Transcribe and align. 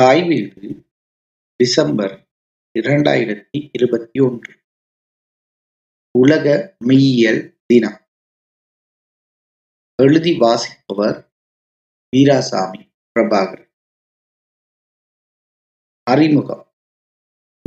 தாய் 0.00 0.22
வீடு 0.22 0.86
டிசம்பர் 1.56 2.28
இரண்டாயிரத்தி 2.78 3.70
இருபத்தி 3.72 4.20
ஒன்று. 4.20 4.62
உலக 6.18 6.76
மெய்யியல் 6.84 7.58
தினம். 7.66 8.08
எழுதி 10.02 10.36
வாசிப்பவர் 10.38 11.32
வீராசாமி 12.16 12.92
பிரபாகர். 13.14 13.70
அறிமுகம். 16.02 16.72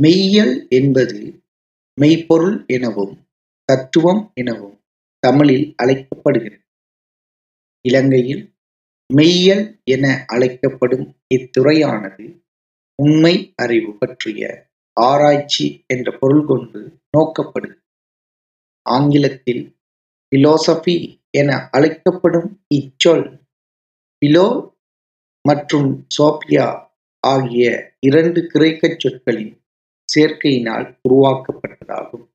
மெய்யியல் 0.02 0.68
என்பது 0.68 1.44
மெய்ப்பொருள் 2.00 2.64
எனவும் 2.66 3.28
தத்துவம் 3.64 4.30
எனவும் 4.34 4.84
தமிழில் 5.18 5.74
அழைக்கப்படுகிறது. 5.76 6.64
இலங்கையில் 7.80 8.53
மெய்யல் 9.10 9.80
என 9.84 10.24
அழைக்கப்படும் 10.26 11.16
இத்துறையானது 11.34 12.42
உண்மை 12.94 13.52
அறிவு 13.54 13.98
பற்றிய 13.98 14.70
ஆராய்ச்சி 14.96 15.84
என்ற 15.86 16.18
பொருள் 16.18 16.44
கொண்டு 16.44 16.80
நோக்கப்படுகிறது 17.16 17.82
ஆங்கிலத்தில் 18.82 19.76
பிலோசபி 20.32 20.96
என 21.30 21.68
அழைக்கப்படும் 21.70 22.64
இச்சொல் 22.74 23.26
பிலோ 24.22 24.72
மற்றும் 25.40 26.06
சோபியா 26.18 26.66
ஆகிய 27.20 27.94
இரண்டு 28.00 28.46
கிரேக்க 28.46 28.96
சொற்களின் 28.98 29.62
சேர்க்கையினால் 30.08 30.98
உருவாக்கப்பட்டதாகும். 31.08 32.26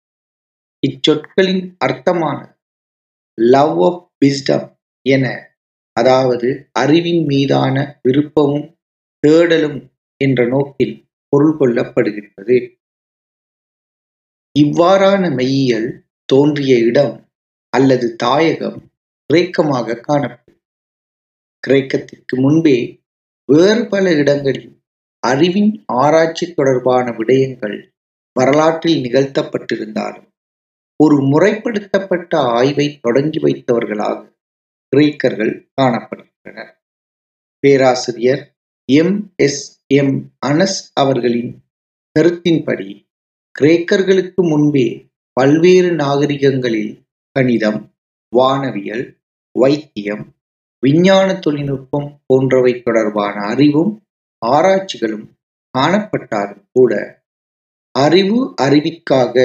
இச்சொற்களின் 0.87 1.75
அர்த்தமான 1.85 2.39
லவ் 3.37 3.81
ஆஃப் 3.83 4.03
விஸ்டம் 4.25 4.67
என 5.05 5.48
அதாவது 5.99 6.49
அறிவின் 6.79 7.23
மீதான 7.25 7.75
விருப்பமும் 8.03 8.67
தேடலும் 9.23 9.79
என்ற 10.21 10.39
நோக்கில் 10.45 10.95
பொருள் 11.33 11.55
கொள்ளப்படுகின்றது. 11.59 12.57
இவ்வாறான 14.55 15.23
மெய்யியல் 15.35 15.89
தோன்றிய 16.29 16.73
இடம் 16.83 17.15
அல்லது 17.73 18.07
தாயகம் 18.23 18.79
கிரேக்கமாக 19.29 19.99
காணப்படும். 19.99 20.59
கிரேக்கத்திற்கு 21.63 22.35
முன்பே 22.39 22.77
வேறு 23.49 23.83
பல 23.87 24.11
இடங்களில் 24.13 24.73
அறிவின் 25.23 25.71
ஆராய்ச்சி 26.01 26.45
தொடர்பான 26.53 27.05
விடயங்கள் 27.11 27.77
வரலாற்றில் 28.35 29.01
நிகழ்த்தப்பட்டிருந்தாலும் 29.05 30.27
ஒரு 30.99 31.17
முறைப்படுத்தப்பட்ட 31.31 32.31
ஆய்வை 32.57 32.87
தொடங்கி 33.01 33.39
வைத்தவர்களாக 33.39 34.19
கிரேக்கர்கள் 34.93 35.69
காணப்படுகின்றனர். 35.81 36.71
பேராசிரியர் 37.63 38.43
எம். 38.89 39.33
எஸ். 39.35 39.63
எம். 39.93 40.15
அனஸ் 40.45 40.79
அவர்களின் 40.93 41.51
கருத்தின்படி 42.15 42.89
கிரேக்கர்களுக்கு 43.55 44.41
முன்பே 44.43 44.87
பல்வேறு 45.37 45.91
நாகரிகங்களில் 45.91 46.93
கணிதம் 47.35 47.79
வானவியல் 48.33 49.05
வைத்தியம் 49.55 50.25
விஞ்ஞான 50.83 51.39
தொழில்நுட்பம் 51.39 52.21
போன்றவை 52.25 52.81
தொடர்பான 52.81 53.41
அறிவும் 53.45 53.91
ஆராய்ச்சிகளும் 54.45 55.25
காணப்பட்டாலும் 55.77 56.63
கூட 56.71 56.93
அறிவு 57.95 58.53
அறிவிக்காக 58.61 59.35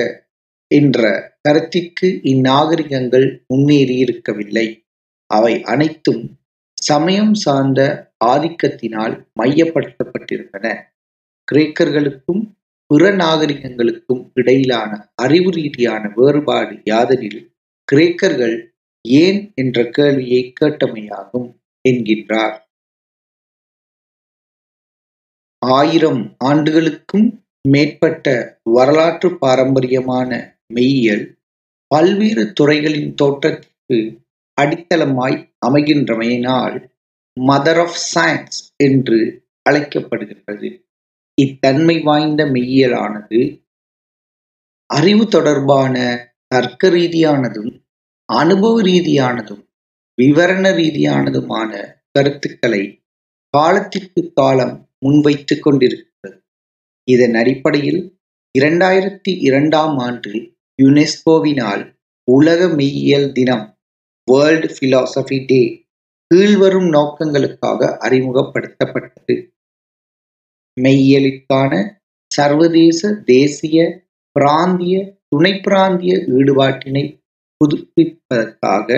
என்ற 0.70 1.00
கருத்திற்கு 1.42 2.08
இந்நாகரிகங்கள் 2.24 3.44
முன்னேறி 3.46 3.96
இருக்கவில்லை 3.98 4.66
அவை 5.34 5.54
அனைத்தும் 5.72 6.24
சமயம் 6.82 7.34
சார்ந்த 7.34 7.80
ஆதிக்கத்தினால் 8.24 9.14
மையப்படுத்தப்பட்டிருந்தன. 9.40 10.66
கிரேக்கர்களுக்கும் 11.48 12.42
பிற 12.90 13.10
நாகரிகங்களுக்கும் 13.16 14.22
இடையிலான 14.34 14.90
அறிவு 15.22 15.50
ரீதியான 15.50 16.02
வேறுபாடு 16.16 16.74
யாதெனில் 16.90 17.40
கிரேக்கர்கள் 17.88 18.56
ஏன் 19.04 19.40
என்ற 19.54 19.78
கேள்வியை 19.90 20.42
கேட்டமையாகும் 20.60 21.48
என்கின்றார். 21.84 22.56
ஆயிரம் 25.62 26.22
ஆண்டுகளுக்கும் 26.44 27.26
மேற்பட்ட 27.68 28.26
வரலாற்று 28.76 29.28
பாரம்பரியமான 29.38 30.30
மெய்யியல் 30.74 31.24
பல்வேறு 31.90 32.44
துறைகளின் 32.52 33.12
தோற்றத்திற்கு 33.14 33.98
அடித்தளமாய் 34.60 35.54
அமைகின்றமையினால் 35.66 36.92
மதர் 37.40 37.80
ஆஃப் 37.80 37.98
சயின்ஸ் 38.14 38.58
என்று 38.76 39.46
அழைக்கப்படுகின்றது. 39.70 40.86
இத்தன்மை 41.34 42.00
வாய்ந்த 42.00 42.44
மெய்யியலானது 42.44 43.66
அறிவு 44.86 45.28
தொடர்பான 45.28 45.94
தர்க்க 46.46 46.88
ரீதியானதும் 46.88 47.84
அனுபவ 48.24 48.82
ரீதியானதும் 48.82 49.62
விவரண 50.22 50.70
ரீதியானதுமான 50.74 51.70
கருத்துக்களை 52.10 53.04
காலத்திற்கு 53.48 54.32
காலம் 54.32 54.88
முன்வைத்து 54.98 55.58
கொண்டிருக்கிறது. 55.60 56.44
இதன் 57.04 57.34
அடிப்படையில் 57.34 58.18
இரண்டாயிரத்தி 58.58 59.30
இரண்டாம் 59.40 59.98
ஆண்டு 59.98 60.30
யுனெஸ்கோவினால் 60.82 61.96
உலக 62.24 62.66
மெய்யியல் 62.66 63.32
தினம் 63.32 63.73
வேர்ல்ட் 64.28 64.68
பிலாசபி 64.78 65.38
டே 65.46 65.62
கீழ்வரும் 66.30 66.88
நோக்கங்களுக்காக 66.92 67.88
அறிமுகப்படுத்தப்பட்டது. 67.98 69.34
மெய்யியலுக்கான 70.76 71.72
சர்வதேச 72.30 73.00
தேசிய 73.24 73.78
பிராந்திய 74.36 74.94
துணை 75.28 75.52
பிராந்திய 75.60 76.12
ஈடுபாட்டினை 76.36 77.04
புதுப்பிப்பதற்காக 77.60 78.88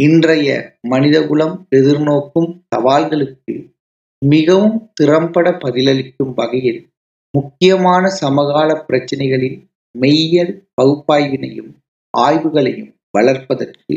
இன்றைய 0.00 0.48
மனிதகுலம் 0.88 1.54
எதிர்நோக்கும் 1.70 2.50
சவால்களுக்கு 2.74 3.54
மிகவும் 4.22 4.76
திறம்பட 4.94 5.50
பதிலளிக்கும் 5.64 6.34
வகையில் 6.34 6.80
முக்கியமான 7.34 8.08
சமகால 8.08 8.70
பிரச்சனைகளின் 8.88 9.58
மெய்யியல் 9.94 10.52
பகுப்பாய்வினையும் 10.74 11.72
ஆய்வுகளையும் 12.14 12.90
வளர்ப்பதற்கு. 13.14 13.96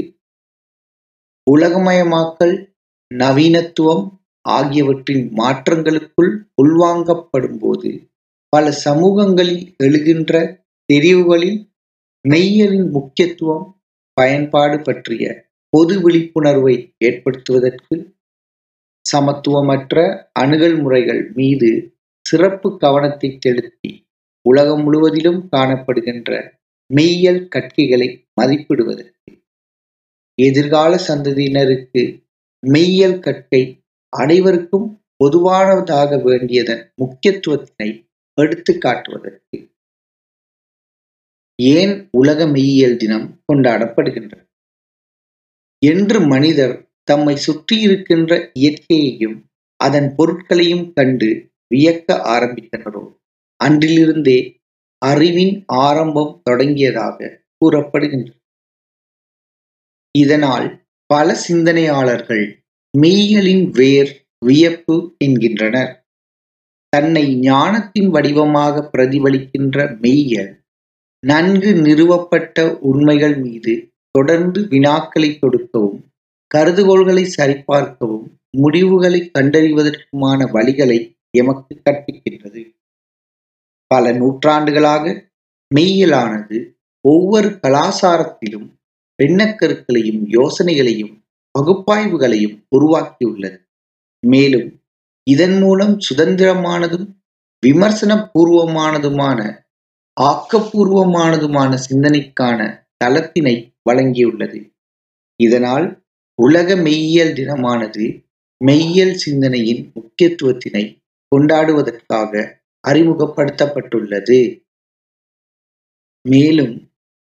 உலகமயமாக்கல் 1.48 2.56
நவீனத்துவம் 3.12 4.06
ஆகியவற்றின் 4.46 5.24
மாற்றங்களுக்குள் 5.38 6.32
உள்வாங்கப்படும் 6.62 7.60
போது 7.60 7.90
பல 8.54 8.66
சமூகங்களில் 8.86 9.64
எழுகின்ற 9.84 10.34
தெரிவுகளில் 10.90 11.58
மெய்யலின் 12.26 12.90
முக்கியத்துவம் 12.92 13.66
பயன்பாடு 14.18 14.78
பற்றிய 14.82 15.24
பொது 15.74 15.96
விழிப்புணர்வை 16.00 16.76
ஏற்படுத்துவதற்கு 17.06 17.96
சமத்துவமற்ற 19.06 19.96
அணுகல் 20.34 20.78
முறைகள் 20.82 21.22
மீது 21.34 21.70
சிறப்பு 22.26 22.70
கவனத்தை 22.78 23.30
செலுத்தி 23.38 23.92
உலகம் 24.46 24.84
முழுவதிலும் 24.84 25.42
காணப்படுகின்ற 25.56 26.32
மெய்யியல் 26.90 27.48
கட்கைகளை 27.48 28.10
மதிப்பிடுவதற்கு 28.42 29.32
எதிர்கால 30.38 30.96
சந்ததியினருக்கு 31.08 32.02
மெய்யியல் 32.64 33.20
கற்கை 33.20 33.62
அனைவருக்கும் 34.14 34.88
பொதுவானதாக 35.24 36.24
வேண்டியதன் 36.24 36.92
முக்கியத்துவத்தினை 36.96 37.90
எடுத்து 38.38 38.78
காட்டுவதற்கு 38.78 39.58
ஏன் 41.60 42.10
உலக 42.12 42.46
மெய்யியல் 42.46 42.98
தினம் 42.98 43.42
கொண்டாடப்படுகின்றது? 43.48 44.44
என்று 45.82 46.20
மனிதர் 46.28 46.76
தம்மை 47.04 47.36
சுற்றி 47.36 47.80
இருக்கின்ற 47.80 48.52
இயற்கையையும் 48.54 49.38
அதன் 49.80 50.16
பொருட்களையும் 50.16 50.94
கண்டு 50.94 51.30
வியக்க 51.76 52.14
ஆரம்பித்தனரோ? 52.28 53.04
அன்றிலிருந்தே 53.60 54.57
அறிவின் 55.06 55.64
ஆரம்பம் 55.66 56.42
தொடங்கியதாக 56.50 57.30
கூறப்படுகின்றது 57.58 58.36
இதனால் 60.16 60.68
பல 61.06 61.36
சிந்தனையாளர்கள் 61.48 62.46
மெய்யலின் 62.94 63.66
வேர் 63.70 64.12
வியப்பு 64.46 64.96
என்கின்றனர். 65.18 65.92
தன்னை 66.90 67.36
ஞானத்தின் 67.36 68.10
வடிவமாக 68.10 68.90
பிரதிபலிக்கின்ற 68.94 69.78
மெய்யல் 70.02 70.52
நன்கு 71.24 71.74
நிறுவப்பட்ட 71.74 72.78
உண்மைகள் 72.80 73.38
மீது 73.38 73.74
தொடர்ந்து 74.12 74.62
வினாக்களை 74.62 75.30
தொடுக்கவும் 75.40 76.00
கருதுகோள்களை 76.56 77.24
சரிபார்க்கவும் 77.38 78.28
முடிவுகளை 78.58 79.32
கண்டறிவதற்குமான 79.34 80.40
வழிகளை 80.54 81.00
எமக்கு 81.38 81.74
கற்பிக்கின்றது. 81.86 82.62
பல 83.88 84.12
நூற்றாண்டுகளாக 84.12 85.06
மெய்யலானது 85.76 86.58
ஒவ்வொரு 87.06 87.50
கலாசாரத்திலும் 87.64 88.68
எண்ணக்கருக்களையும் 89.20 90.22
யோசனைகளையும் 90.38 91.14
பகுப்பாய்வுகளையும் 91.56 92.58
உருவாக்கியுள்ளது. 92.78 93.58
மேலும் 94.24 94.68
இதன் 95.28 95.58
மூலம் 95.60 95.96
சுதந்திரமானதும் 96.08 97.08
விமர்சன 97.64 98.32
பூர்வமானதுமான 98.34 99.40
ஆக்கப்பூர்வமானதுமான 100.18 101.72
சிந்தனைக்கான 101.90 102.60
தளத்தினை 103.04 103.56
வழங்கியுள்ளது. 103.90 104.60
இதனால் 105.40 105.88
உலக 106.40 106.76
மெய்யியல் 106.76 107.34
தினமானது 107.34 108.06
மெய்யியல் 108.66 109.16
சிந்தனையின் 109.16 109.84
முக்கியத்துவத்தினை 109.96 110.84
கொண்டாடுவதற்காக 111.32 112.34
அறிமுகப்படுத்தப்பட்டுள்ளது. 112.90 114.40
மேலும் 116.26 116.76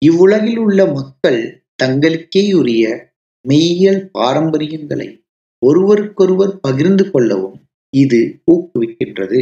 இவ்வுலகில் 0.02 0.56
உள்ள 0.56 0.80
மக்கள் 0.92 1.40
தங்களுக்கே 1.82 2.42
உரிய 2.54 2.84
மெய்யியல் 3.44 4.02
பாரம்பரியங்களை 4.18 5.08
ஒருவருக்கொருவர் 5.62 6.54
பகிர்ந்து 6.60 7.10
கொள்ளவும் 7.10 7.58
இது 7.94 8.20
ஊக்குவிக்கின்றது. 8.52 9.40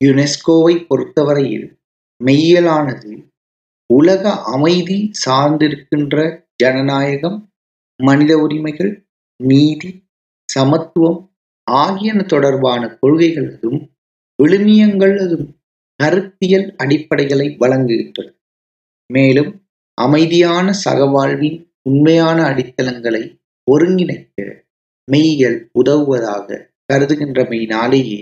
யுனெஸ்கோவை 0.00 0.74
பொறுத்தவரையில் 0.86 1.66
மெய்யியலானது 2.20 3.12
உலக 3.90 4.22
அமைதி 4.54 4.98
சார்ந்திருக்கின்ற 5.26 6.16
ஜனநாயகம் 6.56 7.38
மனித 8.00 8.32
உரிமைகள் 8.38 8.92
நீதி 9.40 9.90
சமத்துவம் 10.48 11.20
ஆகியன 11.66 12.18
தொடர்பான 12.22 12.82
கொள்கைகளதும் 13.00 13.80
விழுமியங்களதும் 14.42 15.48
கருத்தியல் 16.02 16.74
அடிப்படைகளை 16.76 17.56
வழங்குகின்றது 17.56 18.32
மேலும் 19.06 19.50
அமைதியான 19.94 20.72
சகவாழ்வின் 20.84 21.58
உண்மையான 21.82 22.42
அடித்தளங்களை 22.42 23.40
ஒருங்கிணைக்க 23.70 24.36
மெய்யியல் 25.12 25.58
உதவுவதாக 25.72 26.68
கருதுகின்றமையினாலேயே 26.92 28.20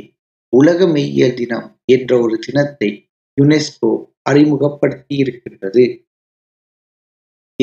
உலக 0.48 0.86
மெய்யியல் 0.86 1.34
தினம் 1.34 1.80
என்ற 1.84 2.20
ஒரு 2.20 2.38
தினத்தை 2.38 2.90
யுனெஸ்கோ 3.40 3.90
அறிமுகப்படுத்தி 4.22 5.14
இருக்கின்றது 5.16 5.84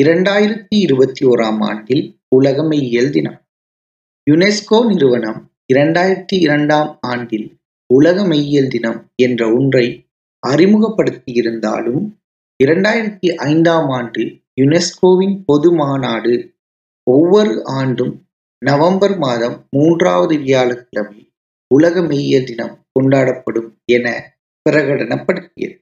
இரண்டாயிரத்தி 0.02 0.76
இருபத்தி 0.76 1.26
ஓராம் 1.26 1.60
ஆண்டில் 1.60 2.04
உலக 2.28 2.62
மெய்யியல் 2.62 3.10
தினம். 3.10 3.38
யுனெஸ்கோ 4.30 4.86
நிறுவனம் 4.86 5.40
இரண்டாயிரத்தி 5.74 6.36
இரண்டாம் 6.38 6.98
ஆண்டில் 7.00 7.46
உலக 7.90 8.24
மெய்யியல் 8.24 8.68
தினம் 8.68 9.12
என்ற 9.16 9.54
ஒன்றை 9.54 9.86
அறிமுகப்படுத்தி 10.42 11.32
இருந்தாலும் 11.32 12.02
இரண்டாயிரத்தி 12.64 13.28
ஐந்தாம் 13.36 13.88
ஆண்டு 13.88 14.22
யுனெஸ்கோவின் 14.60 15.42
பொது 15.46 15.72
மாநாடு 15.72 16.34
ஒவ்வொரு 17.06 17.62
ஆண்டும் 17.64 18.26
நவம்பர் 18.58 19.18
மாதம் 19.18 19.56
மூன்றாவது 19.70 20.36
வியாழக்கிழமை 20.38 21.20
உலக 21.70 22.00
மெய்யியல் 22.00 22.44
தினம் 22.44 22.86
கொண்டாடப்படும் 22.92 23.70
என 23.84 24.06
பிரகடனப்படுத்தியது. 24.66 25.76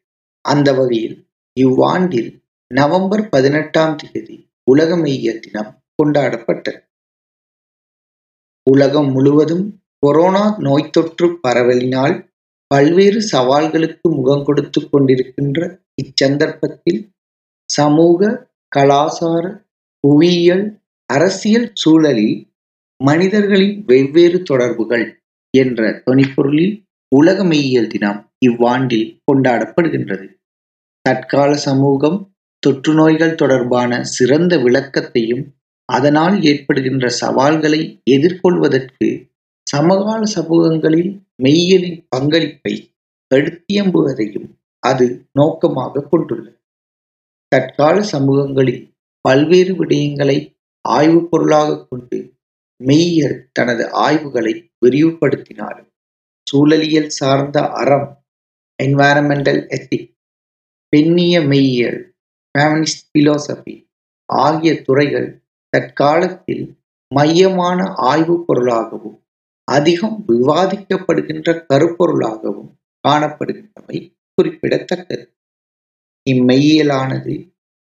அந்த 0.45 0.69
வகையில் 0.73 1.17
இவ்வாண்டில் 1.61 2.31
நவம்பர் 2.71 3.29
பதினெட்டாம் 3.29 3.97
தேதி 3.97 4.37
உலக 4.65 4.97
மெய்யியல் 4.97 5.39
தினம் 5.39 5.85
கொண்டாடப்பட்டது. 5.99 6.81
உலகம் 8.71 9.11
முழுவதும் 9.11 9.65
கொரோனா 10.03 10.45
நோய் 10.59 10.91
தொற்று 10.91 11.27
பரவலினால் 11.49 12.15
பல்வேறு 12.67 13.21
சவால்களுக்கு 13.33 14.09
முகம் 14.11 14.45
கொடுத்து 14.45 14.81
கொண்டிருக்கின்ற 14.83 15.59
இச்சந்தர்ப்பத்தில் 16.03 17.01
சமூக 17.71 18.31
கலாசார 18.77 19.45
புவியியல் 20.01 20.65
அரசியல் 21.11 21.69
சூழலில் 21.75 22.37
மனிதர்களின் 23.01 23.85
வெவ்வேறு 23.87 24.43
தொடர்புகள் 24.43 25.07
என்ற 25.55 26.03
தொனிப்பொருளில் 26.07 26.75
உலக 27.09 27.45
மெய்யியல் 27.45 27.87
தினம் 27.87 28.21
இவ்வாண்டில் 28.47 29.09
கொண்டாடப்படுகின்றது. 29.27 30.27
தற்கால 31.05 31.51
சமூகம் 31.57 32.19
தொற்று 32.59 32.93
நோய்கள் 32.95 33.35
தொடர்பான 33.35 34.03
சிறந்த 34.03 34.57
விளக்கத்தையும் 34.57 35.45
அதனால் 35.89 36.43
ஏற்படுகின்ற 36.43 37.07
சவால்களை 37.09 37.81
எதிர்கொள்வதற்கு 38.11 39.09
சமகால 39.73 40.23
சமூகங்களில் 40.27 41.11
மெய்யியலின் 41.43 42.07
பங்களிப்பை 42.09 42.73
எடுத்தியம்புவதையும் 43.31 44.49
அது 44.83 45.07
நோக்கமாக 45.33 46.03
கொண்டுள்ளது. 46.03 46.57
தற்கால 47.49 48.03
சமூகங்களில் 48.03 48.83
பல்வேறு 49.25 49.73
விடயங்களை 49.75 50.39
ஆய்வு 50.85 51.29
பொருளாக 51.29 51.85
கொண்டு 51.85 52.19
மெய்யியல் 52.81 53.49
தனது 53.53 53.91
ஆய்வுகளை 53.93 54.55
விரிவுபடுத்தினாலும் 54.87 55.89
சூழலியல் 56.47 57.11
சார்ந்த 57.11 57.61
அறம் 57.73 58.09
என்வாரன்மெண்டல் 58.79 59.69
எத்திக் 59.69 60.09
பெண்ணிய 60.93 61.41
மெய்யியல் 61.41 62.01
ஃபேமினிஸ்ட் 62.55 63.07
பிலோசபி 63.13 63.75
ஆகிய 64.29 64.83
துறைகள் 64.83 65.29
தற்காலத்தில் 65.73 66.65
மையமான 67.11 67.79
ஆய்வு 68.11 68.45
பொருளாகவும் 68.45 69.19
அதிகம் 69.69 70.17
விவாதிக்கப்படுகின்ற 70.29 71.49
கருப்பொருளாகவும் 71.69 72.71
காணப்படுகின்றவை 73.05 73.99
குறிப்பிடத்தக்கது. 74.35 75.25
இம்மெய்யியலானது 76.27 77.35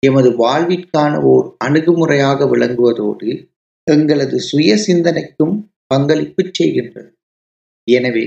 எமது 0.02 0.30
வாழ்விற்கான 0.36 1.22
ஓர் 1.22 1.46
அணுகுமுறையாக 1.64 2.46
விளங்குவதோடு 2.46 3.30
எங்களது 3.86 4.38
சுய 4.40 4.76
சிந்தனைக்கும் 4.76 5.54
பங்களிப்பு 5.86 6.42
செய்கின்றது. 6.58 7.10
எனவே 7.88 8.26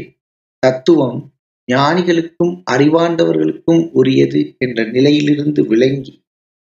தத்துவம் 0.63 1.19
ஞானிகளுக்கும் 1.67 2.53
அறிவார்ந்தவர்களுக்கும் 2.71 3.89
உரியது 3.91 4.55
என்ற 4.57 4.83
நிலையிலிருந்து 4.83 5.67
விளங்கி 5.67 6.13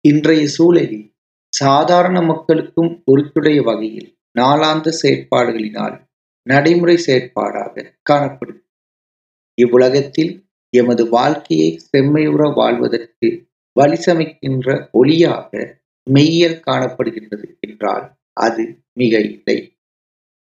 இன்றைய 0.05 0.47
சூழலில் 0.47 1.07
சாதாரண 1.53 2.21
மக்களுக்கும் 2.21 2.91
பொறுத்துடைய 3.05 3.59
வகையில் 3.63 4.09
நாளாந்த 4.35 4.93
செயற்பாடுகளினால் 5.01 5.95
நடைமுறை 6.47 6.95
செயற்பாடாக 7.05 7.85
காணப்படும். 8.01 8.61
இவ்வுலகத்தில் 9.57 10.31
எமது 10.73 11.03
வாழ்க்கையை 11.09 11.69
செம்மையுற 11.91 12.41
வாழ்வதற்கு 12.53 13.27
வழிசமைக்கின்ற 13.75 14.67
ஒளியாக 14.93 15.51
மெய்யல் 16.07 16.61
காணப்படுகின்றது 16.67 17.47
என்றால் 17.59 18.05
அது 18.37 18.63
மிக 18.93 19.13
இல்லை. 19.19 19.57